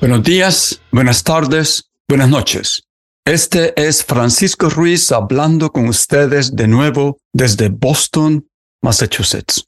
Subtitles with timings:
[0.00, 2.84] Buenos días, buenas tardes, buenas noches.
[3.24, 8.48] Este es Francisco Ruiz hablando con ustedes de nuevo desde Boston,
[8.80, 9.64] Massachusetts.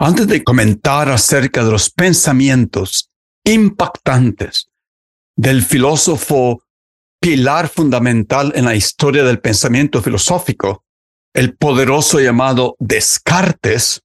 [0.00, 3.08] Antes de comentar acerca de los pensamientos
[3.44, 4.66] impactantes
[5.36, 6.64] del filósofo
[7.20, 10.82] pilar fundamental en la historia del pensamiento filosófico,
[11.34, 14.02] el poderoso llamado Descartes,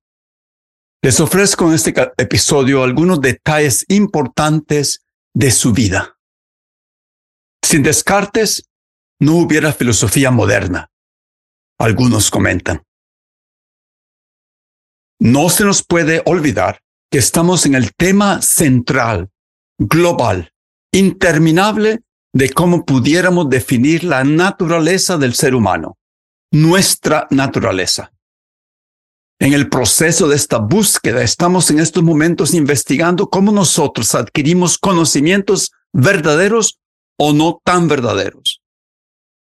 [1.04, 6.18] les ofrezco en este episodio algunos detalles importantes de su vida.
[7.62, 8.70] Sin Descartes,
[9.20, 10.90] no hubiera filosofía moderna.
[11.78, 12.84] Algunos comentan.
[15.20, 16.80] No se nos puede olvidar
[17.12, 19.30] que estamos en el tema central,
[19.78, 20.54] global,
[20.94, 22.00] interminable
[22.34, 25.98] de cómo pudiéramos definir la naturaleza del ser humano,
[26.50, 28.14] nuestra naturaleza.
[29.40, 35.72] En el proceso de esta búsqueda estamos en estos momentos investigando cómo nosotros adquirimos conocimientos
[35.92, 36.80] verdaderos
[37.18, 38.62] o no tan verdaderos.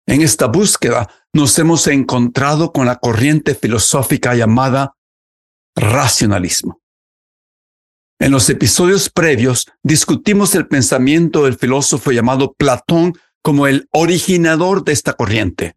[0.08, 4.96] En esta búsqueda nos hemos encontrado con la corriente filosófica llamada
[5.76, 6.82] racionalismo.
[8.20, 14.94] En los episodios previos discutimos el pensamiento del filósofo llamado Platón como el originador de
[14.94, 15.76] esta corriente.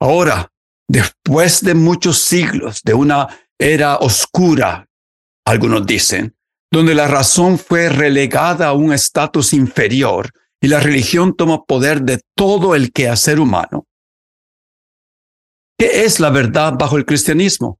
[0.00, 0.50] Ahora,
[0.90, 4.88] después de muchos siglos de una era oscura,
[5.46, 6.34] algunos dicen,
[6.72, 12.20] donde la razón fue relegada a un estatus inferior y la religión toma poder de
[12.34, 13.86] todo el quehacer humano.
[15.78, 17.78] ¿Qué es la verdad bajo el cristianismo?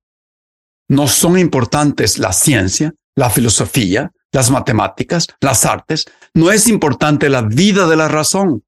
[0.89, 6.07] No son importantes la ciencia, la filosofía, las matemáticas, las artes.
[6.33, 8.63] No es importante la vida de la razón.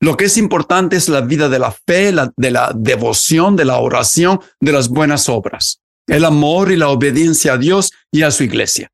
[0.00, 3.78] Lo que es importante es la vida de la fe, de la devoción, de la
[3.78, 8.44] oración, de las buenas obras, el amor y la obediencia a Dios y a su
[8.44, 8.90] iglesia.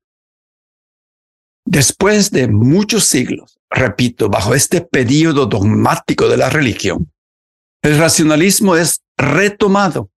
[1.65, 7.11] Después de muchos siglos, repito, bajo este periodo dogmático de la religión,
[7.83, 10.09] el racionalismo es retomado,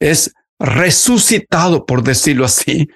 [0.00, 2.88] es resucitado, por decirlo así,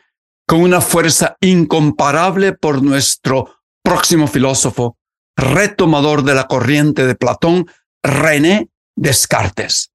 [0.47, 3.55] con una fuerza incomparable por nuestro
[3.85, 4.97] próximo filósofo,
[5.41, 7.67] retomador de la corriente de Platón,
[8.03, 9.93] René Descartes.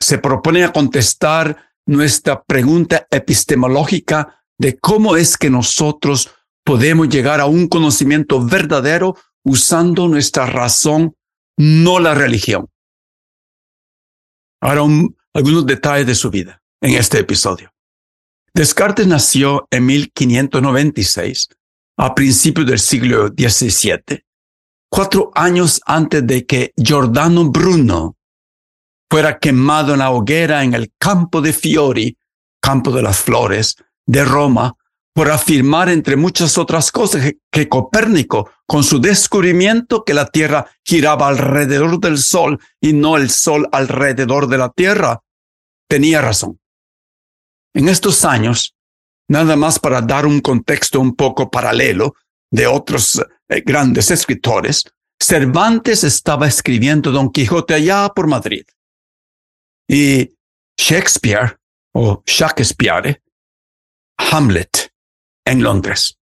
[0.00, 6.30] Se propone a contestar nuestra pregunta epistemológica de cómo es que nosotros
[6.64, 11.16] podemos llegar a un conocimiento verdadero usando nuestra razón,
[11.56, 12.68] no la religión.
[14.60, 14.82] Ahora
[15.32, 17.72] algunos detalles de su vida en este episodio.
[18.52, 21.48] Descartes nació en 1596,
[21.96, 24.24] a principios del siglo XVII,
[24.88, 28.16] cuatro años antes de que Giordano Bruno
[29.10, 32.16] fuera quemado en la hoguera en el campo de Fiori,
[32.60, 34.74] campo de las flores, de Roma,
[35.14, 41.26] por afirmar, entre muchas otras cosas, que Copérnico, con su descubrimiento que la Tierra giraba
[41.28, 45.20] alrededor del Sol y no el Sol alrededor de la Tierra,
[45.88, 46.60] tenía razón.
[47.74, 48.76] En estos años,
[49.28, 52.14] nada más para dar un contexto un poco paralelo
[52.50, 54.84] de otros eh, grandes escritores,
[55.20, 58.64] Cervantes estaba escribiendo Don Quijote allá por Madrid.
[59.88, 60.30] Y
[60.76, 61.58] Shakespeare,
[61.92, 63.20] o Shakespeare,
[64.16, 64.92] Hamlet,
[65.44, 66.18] en Londres.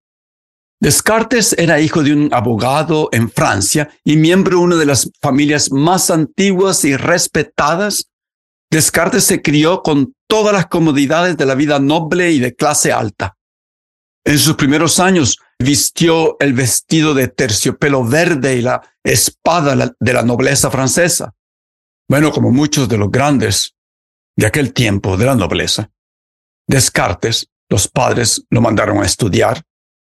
[0.81, 5.73] Descartes era hijo de un abogado en Francia y miembro de una de las familias
[5.73, 8.11] más antiguas y respetadas.
[8.70, 13.37] Descartes se crió con todas las comodidades de la vida noble y de clase alta.
[14.25, 20.23] En sus primeros años vistió el vestido de terciopelo verde y la espada de la
[20.23, 21.35] nobleza francesa.
[22.08, 23.75] Bueno, como muchos de los grandes
[24.37, 25.91] de aquel tiempo de la nobleza,
[26.69, 29.62] Descartes, los padres lo mandaron a estudiar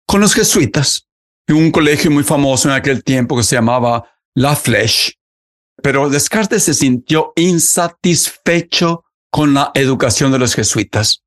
[0.07, 1.07] con los jesuitas
[1.48, 5.13] en un colegio muy famoso en aquel tiempo que se llamaba La Flèche.
[5.81, 11.24] Pero Descartes se sintió insatisfecho con la educación de los jesuitas,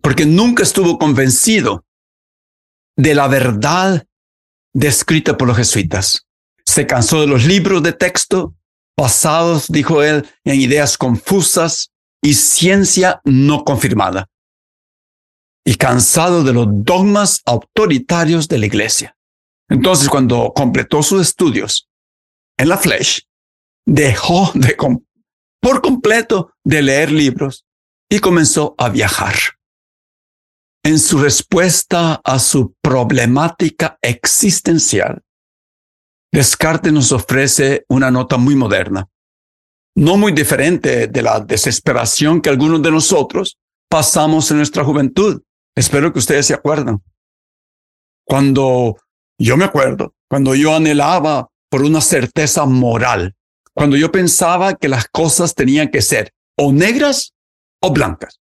[0.00, 1.84] porque nunca estuvo convencido
[2.96, 4.06] de la verdad
[4.74, 6.26] descrita por los jesuitas.
[6.64, 8.54] Se cansó de los libros de texto
[8.96, 11.90] basados, dijo él, en ideas confusas
[12.22, 14.28] y ciencia no confirmada.
[15.64, 19.16] Y cansado de los dogmas autoritarios de la iglesia.
[19.68, 21.88] Entonces, cuando completó sus estudios
[22.58, 23.22] en la Flesh,
[23.86, 24.76] dejó de
[25.60, 27.64] por completo de leer libros
[28.10, 29.34] y comenzó a viajar.
[30.84, 35.22] En su respuesta a su problemática existencial,
[36.32, 39.06] Descartes nos ofrece una nota muy moderna,
[39.94, 43.58] no muy diferente de la desesperación que algunos de nosotros
[43.88, 45.42] pasamos en nuestra juventud.
[45.76, 47.00] Espero que ustedes se acuerdan.
[48.26, 48.96] Cuando
[49.38, 53.36] yo me acuerdo, cuando yo anhelaba por una certeza moral,
[53.72, 57.34] cuando yo pensaba que las cosas tenían que ser o negras
[57.80, 58.41] o blancas.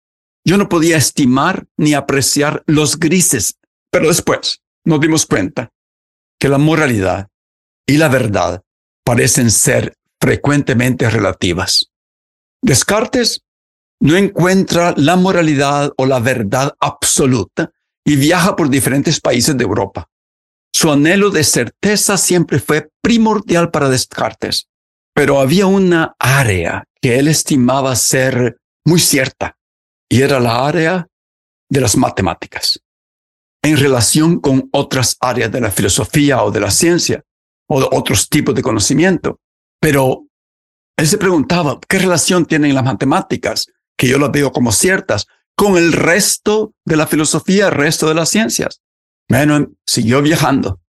[0.44, 3.58] Yo no podía estimar ni apreciar los grises,
[3.90, 5.70] pero después nos dimos cuenta
[6.38, 7.28] que la moralidad
[7.86, 8.62] y la verdad
[9.04, 11.86] parecen ser frecuentemente relativas.
[12.60, 13.42] Descartes
[14.00, 17.70] no encuentra la moralidad o la verdad absoluta
[18.04, 20.08] y viaja por diferentes países de Europa.
[20.74, 24.66] Su anhelo de certeza siempre fue primordial para Descartes,
[25.14, 29.56] pero había una área que él estimaba ser muy cierta
[30.12, 31.08] y era la área
[31.70, 32.78] de las matemáticas
[33.64, 37.24] en relación con otras áreas de la filosofía o de la ciencia
[37.66, 39.40] o de otros tipos de conocimiento.
[39.80, 40.26] Pero
[40.98, 43.64] él se preguntaba, ¿qué relación tienen las matemáticas,
[43.96, 45.26] que yo las veo como ciertas,
[45.56, 48.82] con el resto de la filosofía, el resto de las ciencias?
[49.30, 50.82] Bueno, siguió viajando.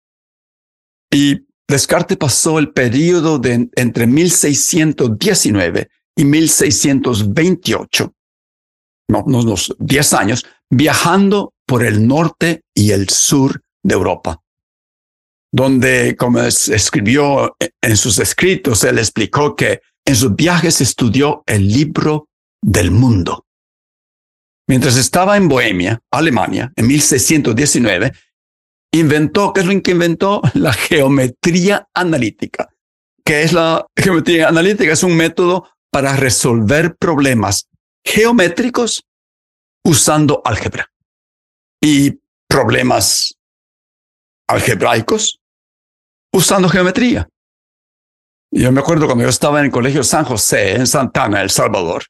[1.13, 8.13] Y Descartes pasó el periodo entre 1619 y 1628,
[9.09, 14.43] no, unos 10 años, viajando por el norte y el sur de Europa
[15.53, 22.29] donde, como escribió en sus escritos, él explicó que en sus viajes estudió el libro
[22.63, 23.45] del mundo.
[24.67, 28.13] Mientras estaba en Bohemia, Alemania, en 1619,
[28.95, 30.41] inventó, ¿qué es lo que inventó?
[30.55, 32.69] La geometría analítica.
[33.25, 34.93] ¿Qué es la geometría analítica?
[34.93, 37.69] Es un método para resolver problemas
[38.05, 39.05] geométricos
[39.85, 40.91] usando álgebra
[41.81, 42.19] y
[42.49, 43.35] problemas
[44.49, 45.41] algebraicos
[46.33, 47.29] usando geometría.
[48.51, 52.05] Yo me acuerdo cuando yo estaba en el Colegio San José, en Santana, El Salvador,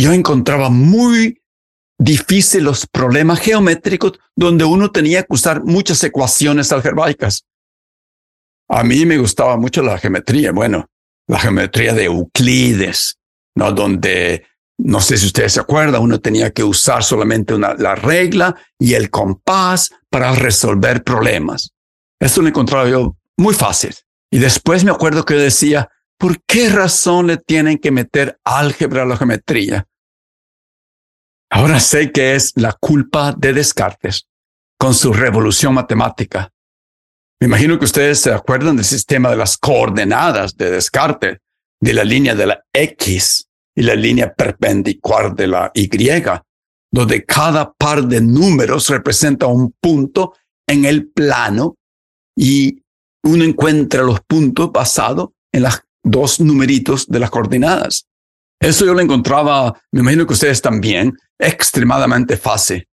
[0.00, 1.42] yo encontraba muy
[1.98, 7.44] difícil los problemas geométricos donde uno tenía que usar muchas ecuaciones algebraicas.
[8.68, 10.88] A mí me gustaba mucho la geometría, bueno,
[11.26, 13.18] la geometría de Euclides,
[13.54, 13.72] ¿no?
[13.72, 14.46] Donde,
[14.78, 18.94] no sé si ustedes se acuerdan, uno tenía que usar solamente una, la regla y
[18.94, 21.72] el compás para resolver problemas.
[22.20, 23.94] Esto lo encontraba yo muy fácil.
[24.30, 25.88] Y después me acuerdo que decía,
[26.18, 29.86] ¿por qué razón le tienen que meter álgebra a la geometría?
[31.50, 34.28] Ahora sé que es la culpa de Descartes
[34.78, 36.52] con su revolución matemática.
[37.40, 41.38] Me imagino que ustedes se acuerdan del sistema de las coordenadas de Descartes,
[41.80, 45.88] de la línea de la X y la línea perpendicular de la Y,
[46.92, 50.34] donde cada par de números representa un punto
[50.68, 51.76] en el plano
[52.36, 52.82] y
[53.24, 58.06] uno encuentra los puntos basados en los dos numeritos de las coordenadas.
[58.60, 62.86] Eso yo lo encontraba, me imagino que ustedes también, extremadamente fácil.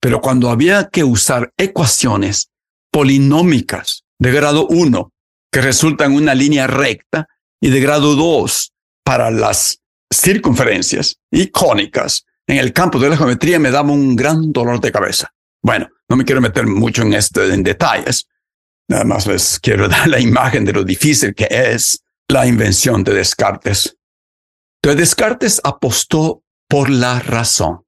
[0.00, 2.50] Pero cuando había que usar ecuaciones
[2.90, 5.10] polinómicas de grado 1,
[5.50, 7.28] que resultan una línea recta,
[7.62, 9.80] y de grado 2 para las
[10.12, 14.92] circunferencias y cónicas, en el campo de la geometría me daba un gran dolor de
[14.92, 15.32] cabeza.
[15.62, 18.26] Bueno, no me quiero meter mucho en, este, en detalles,
[18.88, 23.14] Nada más les quiero dar la imagen de lo difícil que es la invención de
[23.14, 23.96] Descartes.
[24.82, 27.86] Descartes apostó por la razón,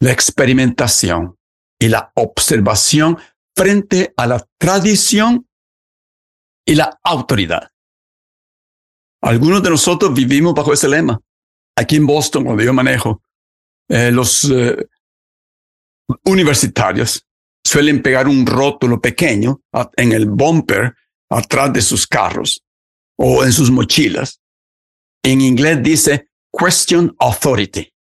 [0.00, 1.38] la experimentación
[1.78, 3.18] y la observación
[3.56, 5.48] frente a la tradición
[6.66, 7.70] y la autoridad.
[9.22, 11.20] Algunos de nosotros vivimos bajo ese lema.
[11.76, 13.22] Aquí en Boston, donde yo manejo,
[13.88, 14.88] eh, los eh,
[16.24, 17.26] universitarios
[17.64, 19.60] suelen pegar un rótulo pequeño
[19.96, 20.94] en el bumper
[21.30, 22.64] atrás de sus carros
[23.16, 24.40] o en sus mochilas.
[25.22, 27.92] En inglés dice question authority.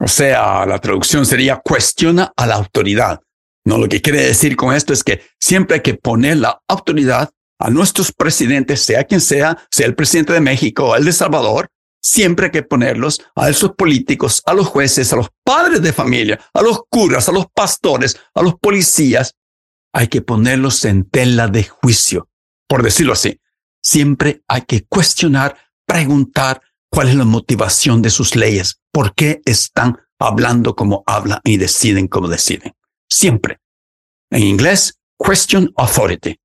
[0.00, 3.20] O sea, la traducción sería cuestiona a la autoridad.
[3.64, 7.30] No, lo que quiere decir con esto es que siempre hay que poner la autoridad
[7.64, 11.70] a nuestros presidentes, sea quien sea, sea el presidente de México o el de Salvador,
[11.98, 16.38] siempre hay que ponerlos a esos políticos, a los jueces, a los padres de familia,
[16.52, 19.34] a los curas, a los pastores, a los policías,
[19.94, 22.28] hay que ponerlos en tela de juicio,
[22.68, 23.40] por decirlo así.
[23.82, 25.56] Siempre hay que cuestionar,
[25.86, 31.56] preguntar cuál es la motivación de sus leyes, por qué están hablando como hablan y
[31.56, 32.74] deciden como deciden.
[33.08, 33.58] Siempre.
[34.30, 36.38] En inglés, question authority.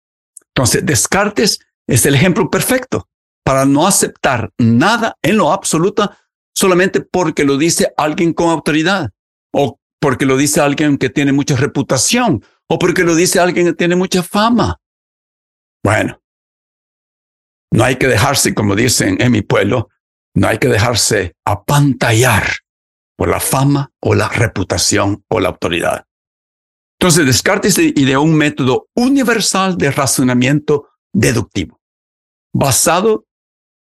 [0.60, 3.08] Entonces, Descartes es el ejemplo perfecto
[3.46, 6.14] para no aceptar nada en lo absoluto
[6.54, 9.10] solamente porque lo dice alguien con autoridad
[9.54, 13.74] o porque lo dice alguien que tiene mucha reputación o porque lo dice alguien que
[13.74, 14.82] tiene mucha fama.
[15.82, 16.22] Bueno,
[17.72, 19.88] no hay que dejarse, como dicen en mi pueblo,
[20.36, 22.44] no hay que dejarse apantallar
[23.18, 26.09] por la fama o la reputación o la autoridad.
[27.00, 31.80] Entonces, Descartes ideó un método universal de razonamiento deductivo,
[32.54, 33.26] basado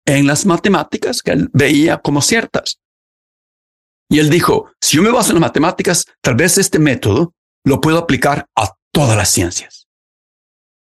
[0.05, 2.79] en las matemáticas que él veía como ciertas.
[4.11, 7.33] Y él dijo, si yo me baso en las matemáticas, tal vez este método
[7.65, 9.87] lo puedo aplicar a todas las ciencias.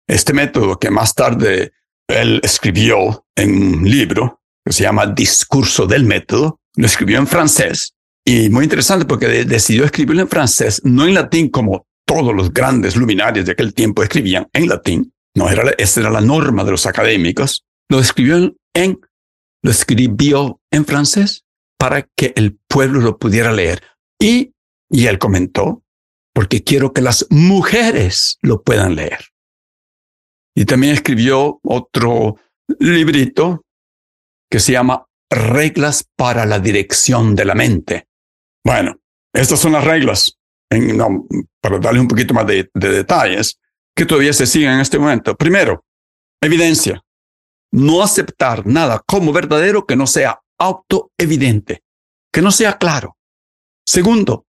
[0.08, 1.74] Este método que más tarde
[2.08, 7.96] él escribió en un libro que se llama Discurso del Método, lo escribió en francés
[8.24, 12.96] y muy interesante porque decidió escribirlo en francés, no en latín como todos los grandes
[12.96, 16.86] luminarios de aquel tiempo escribían en latín, no era, esa era la norma de los
[16.86, 19.00] académicos, lo escribió en,
[19.62, 21.44] lo escribió en francés
[21.78, 23.84] para que el pueblo lo pudiera leer.
[24.20, 24.54] Y,
[24.90, 25.84] y él comentó,
[26.34, 29.20] porque quiero que las mujeres lo puedan leer.
[30.56, 32.38] Y también escribió otro
[32.80, 33.66] librito
[34.50, 38.08] que se llama Reglas para la dirección de la mente.
[38.64, 39.00] Bueno,
[39.34, 40.38] estas son las reglas,
[41.62, 43.60] para darle un poquito más de detalles,
[43.95, 45.36] que todavía se siguen en este momento.
[45.36, 45.86] Primero,
[46.41, 47.01] evidencia.
[47.72, 51.84] No aceptar nada como verdadero que no sea autoevidente,
[52.31, 53.17] que no sea claro.
[53.86, 54.45] Segundo,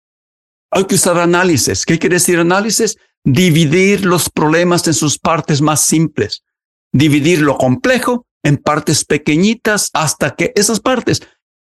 [0.72, 1.86] hay que usar análisis.
[1.86, 2.98] ¿Qué quiere decir análisis?
[3.24, 6.44] Dividir los problemas en sus partes más simples.
[6.92, 11.22] Dividir lo complejo en partes pequeñitas hasta que esas partes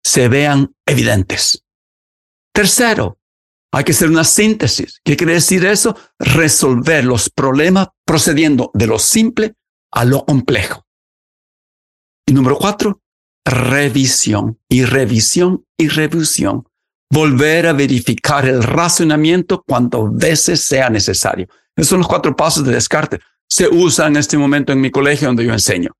[0.04, 1.64] se vean evidentes.
[2.52, 3.18] Tercero,
[3.72, 5.00] hay que hacer una síntesis.
[5.04, 5.96] ¿Qué quiere decir eso?
[6.18, 9.54] Resolver los problemas procediendo de lo simple
[9.92, 10.86] a lo complejo.
[12.26, 13.02] Y número cuatro,
[13.44, 16.64] revisión y revisión y revisión.
[17.12, 21.48] Volver a verificar el razonamiento cuantas veces sea necesario.
[21.76, 23.20] Esos son los cuatro pasos de Descartes.
[23.48, 25.90] Se usa en este momento en mi colegio donde yo enseño.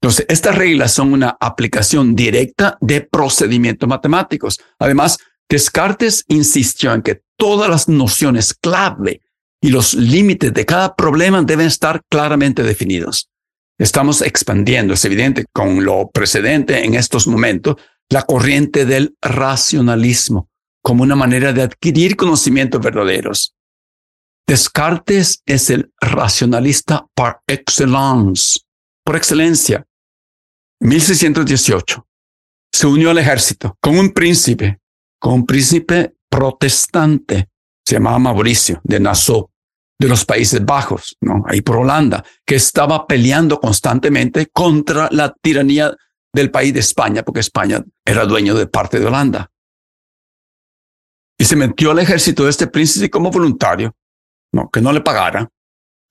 [0.00, 4.60] Entonces, estas reglas son una aplicación directa de procedimientos matemáticos.
[4.78, 9.22] Además, Descartes insistió en que todas las nociones clave
[9.60, 13.30] y los límites de cada problema deben estar claramente definidos.
[13.78, 17.76] Estamos expandiendo, es evidente, con lo precedente en estos momentos,
[18.08, 20.48] la corriente del racionalismo
[20.82, 23.54] como una manera de adquirir conocimientos verdaderos.
[24.46, 28.60] Descartes es el racionalista par excellence,
[29.04, 29.86] por excelencia.
[30.80, 32.06] En 1618
[32.72, 34.78] se unió al ejército con un príncipe,
[35.18, 37.48] con un príncipe protestante,
[37.84, 39.50] se llamaba Mauricio de Nassau,
[39.98, 41.42] de los Países Bajos, ¿no?
[41.46, 45.94] ahí por Holanda, que estaba peleando constantemente contra la tiranía
[46.32, 49.50] del país de España, porque España era dueño de parte de Holanda.
[51.36, 53.94] Y se metió al ejército de este príncipe como voluntario,
[54.52, 55.48] no, que no le pagara.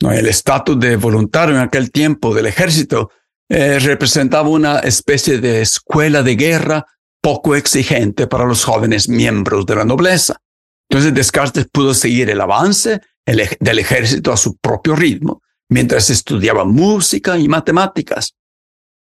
[0.01, 3.11] No, el estatus de voluntario en aquel tiempo del ejército
[3.49, 6.85] eh, representaba una especie de escuela de guerra
[7.21, 10.41] poco exigente para los jóvenes miembros de la nobleza.
[10.89, 17.37] Entonces Descartes pudo seguir el avance del ejército a su propio ritmo mientras estudiaba música
[17.37, 18.33] y matemáticas.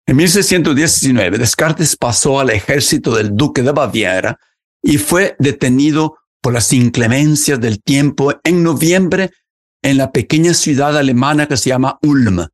[0.05, 4.39] En 1619, Descartes pasó al ejército del duque de Baviera
[4.83, 9.31] y fue detenido por las inclemencias del tiempo en noviembre
[9.83, 12.47] en la pequeña ciudad alemana que se llama Ulm.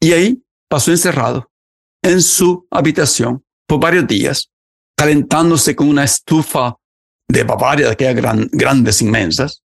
[0.00, 1.50] Y ahí pasó encerrado
[2.02, 4.50] en su habitación por varios días,
[4.96, 6.76] calentándose con una estufa
[7.28, 9.62] de Bavaria, de aquellas grandes, inmensas,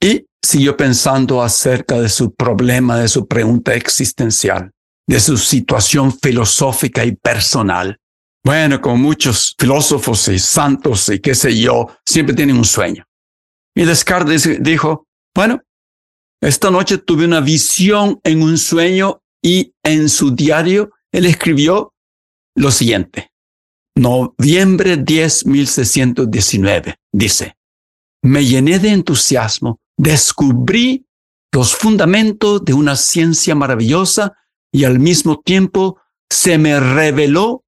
[0.00, 4.70] y siguió pensando acerca de su problema, de su pregunta existencial
[5.06, 7.98] de su situación filosófica y personal.
[8.44, 13.04] Bueno, como muchos filósofos y santos y qué sé yo, siempre tienen un sueño.
[13.74, 15.60] Y Descartes dijo, bueno,
[16.40, 21.92] esta noche tuve una visión en un sueño y en su diario él escribió
[22.54, 23.30] lo siguiente.
[23.96, 27.56] Noviembre 10, 1619, dice,
[28.22, 31.06] me llené de entusiasmo, descubrí
[31.50, 34.34] los fundamentos de una ciencia maravillosa
[34.70, 35.98] y al mismo tiempo
[36.28, 37.64] se me reveló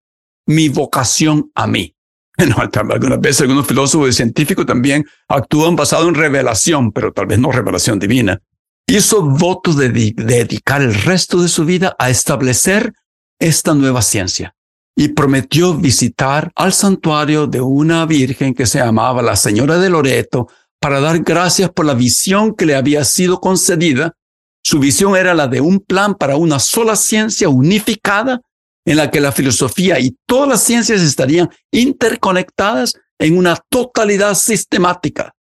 [0.46, 1.94] mi vocación a mí.
[2.36, 7.50] Algunas veces algunos filósofos y científicos también actúan basado en revelación, pero tal vez no
[7.50, 8.38] revelación divina.
[8.86, 12.92] Hizo voto de dedicar el resto de su vida a establecer
[13.38, 14.54] esta nueva ciencia
[14.98, 20.48] y prometió visitar al santuario de una virgen que se llamaba la Señora de Loreto
[20.80, 24.16] para dar gracias por la visión que le había sido concedida.
[24.60, 28.40] Su visión era la de un plan para una sola ciencia unificada
[28.84, 35.32] en la que la filosofía y todas las ciencias estarían interconectadas en una totalidad sistemática.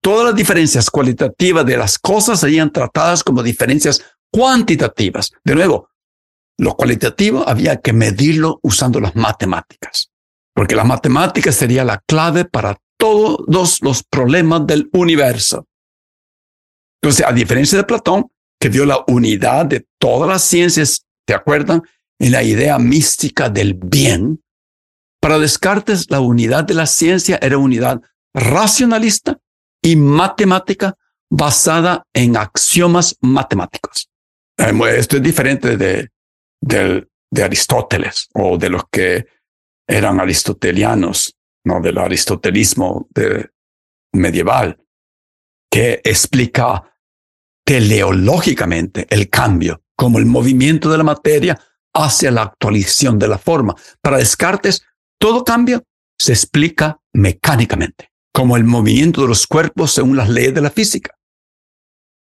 [0.00, 5.32] Todas las diferencias cualitativas de las cosas serían tratadas como diferencias cuantitativas.
[5.42, 5.88] De nuevo,
[6.62, 10.12] lo cualitativo había que medirlo usando las matemáticas,
[10.54, 15.66] porque la matemática sería la clave para todos los problemas del universo.
[17.02, 21.82] Entonces, a diferencia de Platón, que vio la unidad de todas las ciencias, ¿te acuerdan?
[22.20, 24.40] En la idea mística del bien,
[25.20, 28.00] para Descartes la unidad de la ciencia era unidad
[28.32, 29.40] racionalista
[29.82, 30.96] y matemática
[31.28, 34.08] basada en axiomas matemáticos.
[34.56, 36.12] Esto es diferente de
[36.62, 39.26] de Aristóteles o de los que
[39.86, 43.08] eran aristotelianos, no del aristotelismo
[44.12, 44.78] medieval,
[45.70, 46.96] que explica
[47.64, 51.60] teleológicamente el cambio como el movimiento de la materia
[51.94, 53.74] hacia la actualización de la forma.
[54.00, 54.84] Para Descartes,
[55.18, 55.82] todo cambio
[56.18, 61.18] se explica mecánicamente, como el movimiento de los cuerpos según las leyes de la física.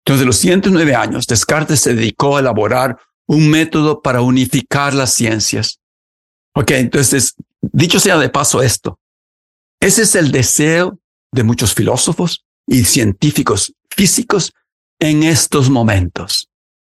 [0.04, 5.80] Entonces, los 109 años, Descartes se dedicó a elaborar un método para unificar las ciencias.
[6.54, 8.98] Ok, entonces, dicho sea de paso esto,
[9.80, 10.98] ese es el deseo
[11.32, 14.52] de muchos filósofos y científicos físicos
[14.98, 16.48] en estos momentos.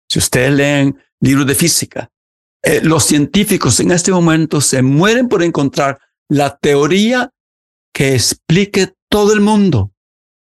[0.09, 2.09] Si ustedes leen libros de física,
[2.61, 5.99] eh, los científicos en este momento se mueren por encontrar
[6.29, 7.31] la teoría
[7.93, 9.91] que explique todo el mundo.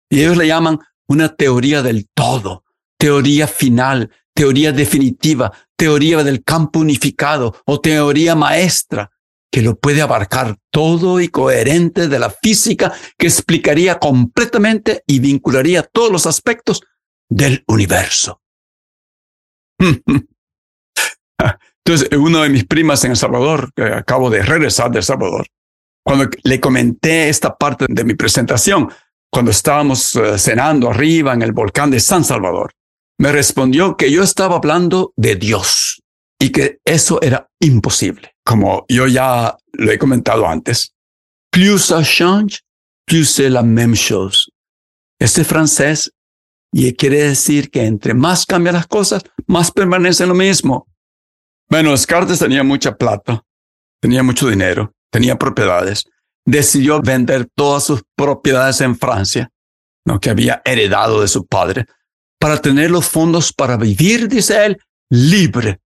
[0.10, 2.64] Y ellos le llaman una teoría del todo,
[2.98, 5.52] teoría final, teoría definitiva,
[5.84, 9.12] teoría del campo unificado o teoría maestra
[9.52, 15.84] que lo puede abarcar todo y coherente de la física que explicaría completamente y vincularía
[15.84, 16.84] todos los aspectos
[17.30, 18.42] del universo.
[21.86, 25.48] Entonces, uno de mis primas en El Salvador, que acabo de regresar de El Salvador,
[26.02, 28.90] cuando le comenté esta parte de mi presentación,
[29.30, 32.74] cuando estábamos eh, cenando arriba en el volcán de San Salvador,
[33.20, 36.02] me respondió que yo estaba hablando de Dios
[36.40, 38.36] y que eso era imposible.
[38.46, 40.94] Como yo ya lo he comentado antes,
[41.52, 42.62] plus ça change,
[43.06, 44.50] plus c'est la même chose.
[45.20, 46.12] Este francés
[46.74, 50.88] y quiere decir que entre más cambian las cosas, más permanece lo mismo.
[51.70, 53.44] Bueno, Descartes tenía mucha plata,
[54.02, 56.04] tenía mucho dinero, tenía propiedades.
[56.46, 59.50] Decidió vender todas sus propiedades en Francia,
[60.04, 61.86] lo que había heredado de su padre,
[62.44, 64.78] para tener los fondos para vivir, dice él,
[65.10, 65.80] libre.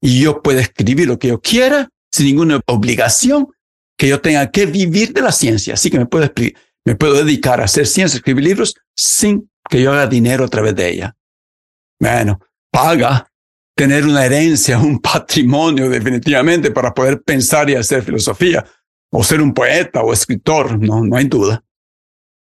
[0.00, 3.48] Y yo puedo escribir lo que yo quiera sin ninguna obligación
[3.98, 5.74] que yo tenga que vivir de la ciencia.
[5.74, 6.32] Así que me puedo,
[7.22, 11.14] dedicar a hacer ciencia, escribir libros sin que yo haga dinero a través de ella.
[12.00, 13.30] Bueno, paga
[13.76, 18.64] tener una herencia, un patrimonio definitivamente para poder pensar y hacer filosofía
[19.12, 21.62] o ser un poeta o escritor, no, no hay duda.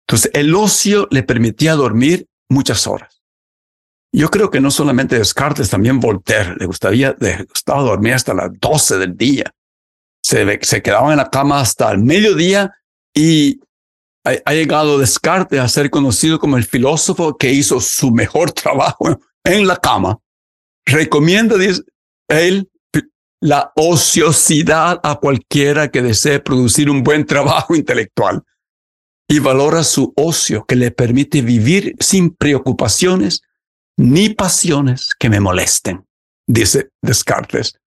[0.07, 3.14] Entonces, el ocio le permitía dormir muchas horas.
[4.17, 8.49] Yo creo que no solamente Descartes, también Voltaire le gustaría, le gustaba dormir hasta las
[8.61, 9.53] 12 del día.
[10.23, 12.73] Se, se quedaban en la cama hasta el mediodía
[13.13, 13.59] y
[14.25, 19.67] ha, llegado Descartes a ser conocido como el filósofo que hizo su mejor trabajo en
[19.67, 20.17] la cama.
[20.87, 21.83] Recomienda, dice
[22.29, 22.71] él,
[23.41, 28.45] la ociosidad a cualquiera que desee producir un buen trabajo intelectual
[29.29, 33.43] y valora su ocio que le permite vivir sin preocupaciones
[33.97, 36.05] ni pasiones que me molesten,
[36.47, 37.79] dice Descartes.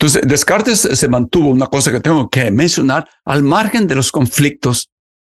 [0.00, 4.90] Entonces, Descartes se mantuvo una cosa que tengo que mencionar al margen de los conflictos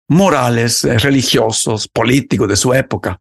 [0.09, 3.19] morales, eh, religiosos, políticos de su época.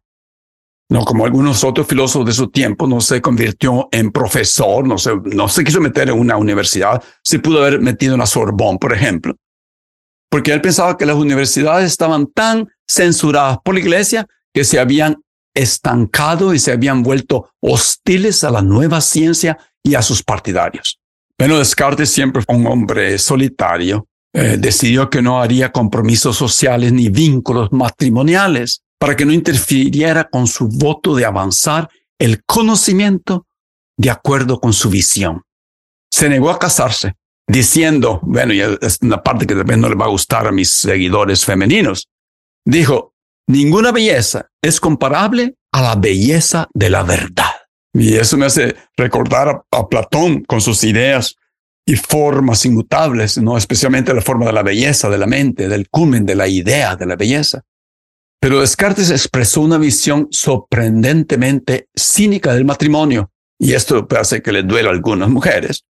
[0.89, 5.15] No como algunos otros filósofos de su tiempo, no se convirtió en profesor, no se,
[5.15, 8.93] no se quiso meter en una universidad, se pudo haber metido en la Sorbonne, por
[8.93, 9.35] ejemplo,
[10.29, 15.17] porque él pensaba que las universidades estaban tan censuradas por la iglesia que se habían
[15.57, 20.99] estancado y se habían vuelto hostiles a la nueva ciencia y a sus partidarios.
[21.35, 24.07] Pero Descartes siempre fue un hombre solitario.
[24.33, 30.47] Eh, decidió que no haría compromisos sociales ni vínculos matrimoniales para que no interfiriera con
[30.47, 31.89] su voto de avanzar
[32.19, 33.47] el conocimiento
[33.97, 35.41] de acuerdo con su visión.
[36.11, 37.13] Se negó a casarse
[37.47, 40.69] diciendo, bueno, y es una parte que también no le va a gustar a mis
[40.69, 42.07] seguidores femeninos,
[42.65, 43.13] dijo,
[43.47, 47.51] ninguna belleza es comparable a la belleza de la verdad.
[47.93, 51.35] Y eso me hace recordar a, Platón con sus ideas
[51.85, 56.25] y formas inmutables, no especialmente la forma de la belleza, de la mente, del cumen,
[56.25, 57.63] de la idea de la belleza.
[58.39, 64.89] Pero Descartes expresó una visión sorprendentemente cínica del matrimonio, y esto hace que le duela
[64.89, 65.85] a algunas mujeres.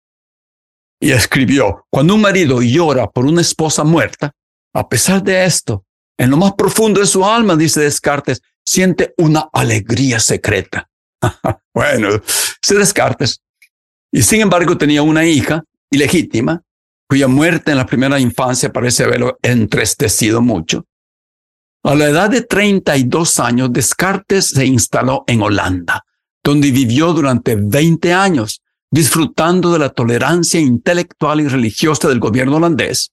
[0.99, 4.33] Y escribió, cuando un marido llora por una esposa muerta,
[4.73, 5.85] a pesar de esto,
[6.17, 10.89] en lo más profundo de su alma, dice Descartes, siente una alegría secreta.
[11.73, 12.21] bueno,
[12.61, 13.41] se Descartes.
[14.11, 16.61] Y sin embargo tenía una hija ilegítima,
[17.09, 20.85] cuya muerte en la primera infancia parece haberlo entristecido mucho.
[21.83, 26.05] A la edad de 32 años, Descartes se instaló en Holanda,
[26.43, 33.11] donde vivió durante 20 años, disfrutando de la tolerancia intelectual y religiosa del gobierno holandés.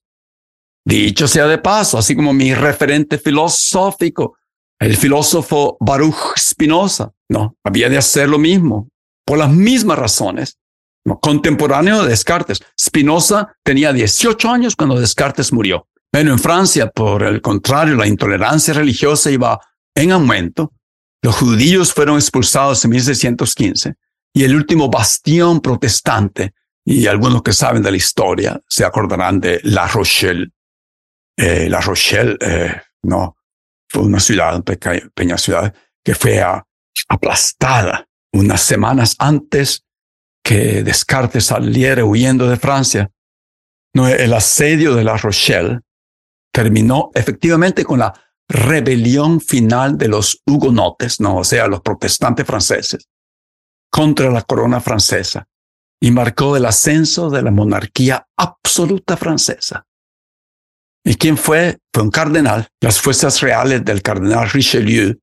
[0.85, 4.37] Dicho sea de paso, así como mi referente filosófico,
[4.79, 8.89] el filósofo Baruch Spinoza, no, había de hacer lo mismo,
[9.25, 10.57] por las mismas razones.
[11.21, 12.61] Contemporáneo de Descartes.
[12.79, 15.87] Spinoza tenía 18 años cuando Descartes murió.
[16.13, 19.61] Bueno, en Francia, por el contrario, la intolerancia religiosa iba
[19.95, 20.73] en aumento.
[21.23, 23.95] Los judíos fueron expulsados en 1615
[24.33, 29.61] y el último bastión protestante, y algunos que saben de la historia se acordarán de
[29.65, 30.51] La Rochelle.
[31.43, 33.39] Eh, la Rochelle, eh, no,
[33.89, 35.75] fue una ciudad, pequeña ciudad,
[36.05, 36.45] que fue
[37.09, 39.87] aplastada unas semanas antes
[40.45, 43.11] que Descartes saliera huyendo de Francia.
[43.95, 45.81] No, el asedio de La Rochelle
[46.53, 48.13] terminó efectivamente con la
[48.47, 53.09] rebelión final de los hugonotes, no, o sea, los protestantes franceses,
[53.91, 55.49] contra la corona francesa
[56.03, 59.87] y marcó el ascenso de la monarquía absoluta francesa.
[61.05, 61.79] ¿Y quién fue?
[61.93, 62.69] Fue un cardenal.
[62.81, 65.19] Las fuerzas reales del cardenal Richelieu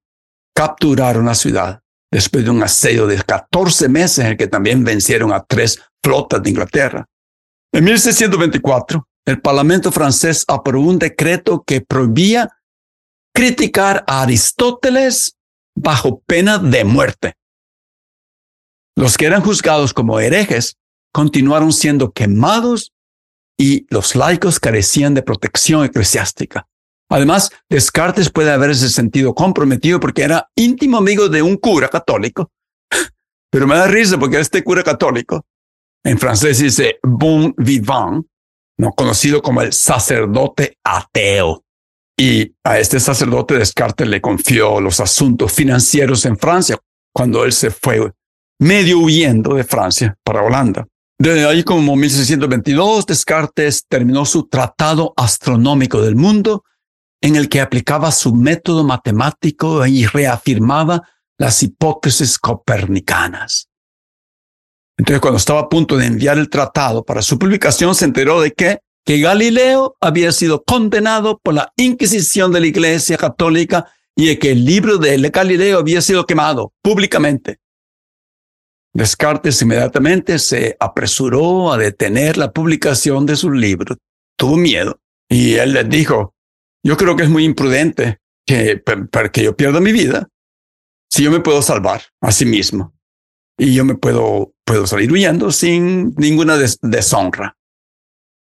[0.56, 5.32] capturaron la ciudad después de un asedio de 14 meses en el que también vencieron
[5.32, 7.06] a tres flotas de Inglaterra.
[7.74, 12.50] En 1624, el Parlamento francés aprobó un decreto que prohibía
[13.36, 15.38] criticar a Aristóteles
[15.76, 17.34] bajo pena de muerte.
[18.96, 20.78] Los que eran juzgados como herejes
[21.14, 22.94] continuaron siendo quemados
[23.58, 26.68] y los laicos carecían de protección eclesiástica.
[27.10, 32.52] Además, Descartes puede haberse sentido comprometido porque era íntimo amigo de un cura católico.
[33.50, 35.46] Pero me da risa porque este cura católico,
[36.04, 38.26] en francés dice bon vivant,
[38.78, 41.64] no conocido como el sacerdote ateo.
[42.20, 46.78] Y a este sacerdote Descartes le confió los asuntos financieros en Francia
[47.14, 48.12] cuando él se fue
[48.60, 50.88] medio huyendo de Francia para Holanda.
[51.20, 56.64] Desde ahí, como 1622, Descartes terminó su Tratado Astronómico del Mundo,
[57.22, 61.02] en el que aplicaba su método matemático y reafirmaba
[61.40, 63.68] las hipótesis copernicanas.
[64.98, 68.52] Entonces, cuando estaba a punto de enviar el tratado para su publicación, se enteró de
[68.52, 74.40] que, que Galileo había sido condenado por la Inquisición de la Iglesia Católica y de
[74.40, 77.60] que el libro de Galileo había sido quemado públicamente.
[78.98, 83.96] Descartes inmediatamente se apresuró a detener la publicación de su libro.
[84.36, 86.34] Tuvo miedo y él les dijo,
[86.84, 90.28] yo creo que es muy imprudente que, para que yo pierda mi vida
[91.12, 92.92] si yo me puedo salvar a sí mismo
[93.56, 97.56] y yo me puedo, puedo salir huyendo sin ninguna deshonra.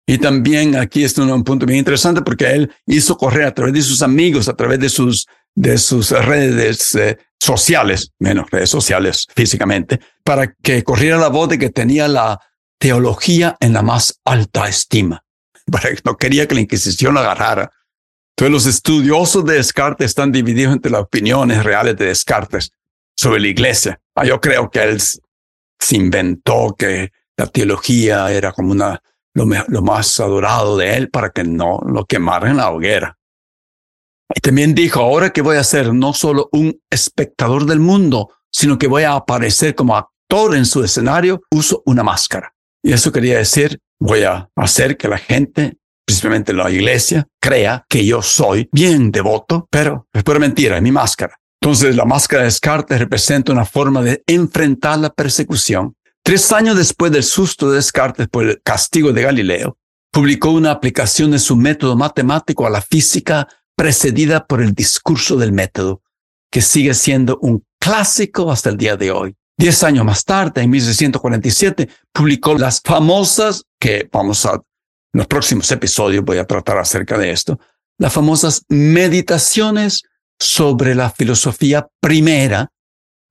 [0.07, 3.83] Y también aquí es un, punto bien interesante porque él hizo correr a través de
[3.83, 9.99] sus amigos, a través de sus, de sus redes eh, sociales, menos redes sociales físicamente,
[10.23, 12.39] para que corriera la voz de que tenía la
[12.77, 15.23] teología en la más alta estima.
[15.71, 17.71] Para no quería que la Inquisición la agarrara.
[18.35, 22.71] Entonces los estudiosos de Descartes están divididos entre las opiniones reales de Descartes
[23.15, 23.99] sobre la iglesia.
[24.13, 29.01] Ah, yo creo que él se inventó que la teología era como una,
[29.33, 33.17] lo, lo más adorado de él para que no lo quemaran en la hoguera.
[34.35, 38.77] Y también dijo, ahora que voy a ser no solo un espectador del mundo, sino
[38.77, 42.53] que voy a aparecer como actor en su escenario, uso una máscara.
[42.83, 48.05] Y eso quería decir, voy a hacer que la gente, principalmente la iglesia, crea que
[48.05, 51.35] yo soy bien devoto, pero es pura mentira, es mi máscara.
[51.61, 55.95] Entonces, la máscara de Descartes representa una forma de enfrentar la persecución.
[56.23, 59.77] Tres años después del susto de Descartes por el castigo de Galileo,
[60.11, 65.53] publicó una aplicación de su método matemático a la física precedida por el discurso del
[65.53, 66.01] método,
[66.51, 69.35] que sigue siendo un clásico hasta el día de hoy.
[69.57, 74.61] Diez años más tarde, en 1647, publicó las famosas que vamos a, en
[75.13, 77.59] los próximos episodios voy a tratar acerca de esto,
[77.99, 80.03] las famosas meditaciones
[80.39, 82.71] sobre la filosofía primera,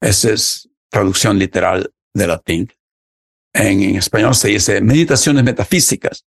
[0.01, 2.73] esa es traducción literal de latín,
[3.53, 6.25] en, español se dice meditaciones metafísicas.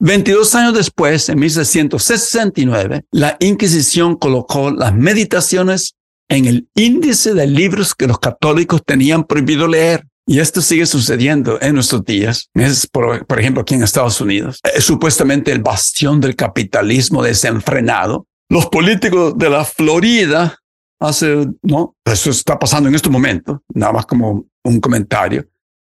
[0.00, 5.94] 22 años después, en 1669, la Inquisición colocó las meditaciones
[6.28, 10.06] en el índice de libros que los católicos tenían prohibido leer.
[10.26, 12.48] Y esto sigue sucediendo en nuestros días.
[12.54, 14.58] Es, por, ejemplo, aquí en Estados Unidos.
[14.74, 18.26] Es supuestamente el bastión del capitalismo desenfrenado.
[18.48, 20.58] Los políticos de la Florida
[20.98, 25.46] hace, no, eso está pasando en este momento, nada más como un comentario.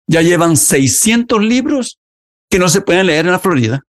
[0.08, 2.00] Ya llevan 600 libros
[2.50, 3.84] que no se pueden leer en la Florida.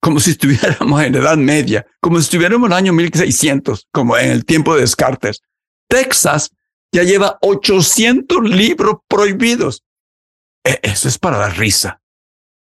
[0.00, 4.30] Como si estuviéramos en Edad Media, como si estuviéramos en el año 1600, como en
[4.30, 5.42] el tiempo de Descartes.
[5.88, 6.50] Texas
[6.92, 9.84] ya lleva 800 libros prohibidos.
[10.64, 12.00] E, eso es para la risa.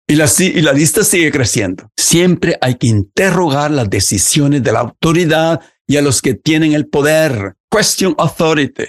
[0.08, 1.90] Y la, y la lista sigue creciendo.
[1.96, 6.88] Siempre hay que interrogar las decisiones de la autoridad y a los que tienen el
[6.88, 7.56] poder.
[7.70, 8.84] Question authority.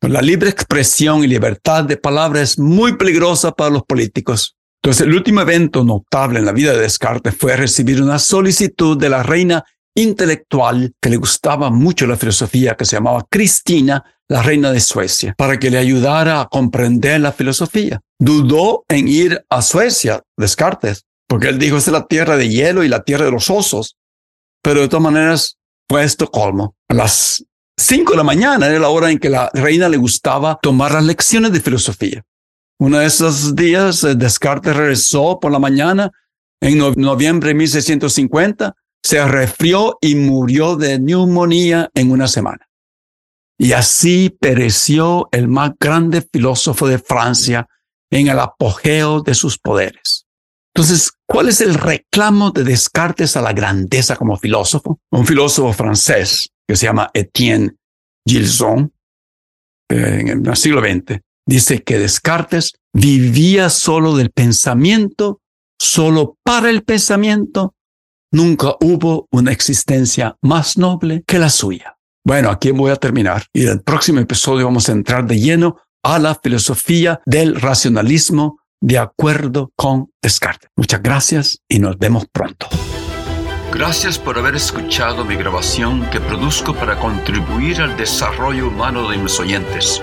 [0.00, 4.56] La libre expresión y libertad de palabra es muy peligrosa para los políticos.
[4.82, 9.10] Entonces, el último evento notable en la vida de Descartes fue recibir una solicitud de
[9.10, 9.64] la reina
[9.94, 15.34] intelectual que le gustaba mucho la filosofía, que se llamaba Cristina, la reina de Suecia,
[15.36, 18.00] para que le ayudara a comprender la filosofía.
[18.18, 22.88] Dudó en ir a Suecia, Descartes, porque él dijo, es la tierra de hielo y
[22.88, 23.96] la tierra de los osos.
[24.62, 26.74] Pero de todas maneras, fue Estocolmo.
[26.88, 27.44] A las
[27.76, 31.04] cinco de la mañana era la hora en que la reina le gustaba tomar las
[31.04, 32.22] lecciones de filosofía.
[32.80, 36.12] Uno de esos días, eh, Descartes regresó por la mañana
[36.62, 42.66] en noviembre de 1650, se resfrió y murió de neumonía en una semana.
[43.58, 47.68] Y así pereció el más grande filósofo de Francia
[48.10, 50.26] en el apogeo de sus poderes.
[50.74, 55.00] Entonces, ¿cuál es el reclamo de Descartes a la grandeza como filósofo?
[55.10, 57.76] Un filósofo francés que se llama Etienne
[58.26, 58.90] Gilson,
[59.90, 65.40] eh, en el siglo XX, dice que Descartes vivía solo del pensamiento,
[65.78, 67.74] solo para el pensamiento.
[68.32, 71.96] Nunca hubo una existencia más noble que la suya.
[72.24, 75.78] Bueno, aquí voy a terminar y en el próximo episodio vamos a entrar de lleno
[76.02, 80.70] a la filosofía del racionalismo de acuerdo con Descartes.
[80.76, 82.68] Muchas gracias y nos vemos pronto.
[83.72, 89.38] Gracias por haber escuchado mi grabación que produzco para contribuir al desarrollo humano de mis
[89.38, 90.02] oyentes.